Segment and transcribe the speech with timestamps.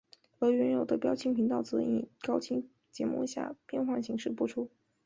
[0.39, 4.71] 而原有的标清频道则以高清节目下变换方式播出。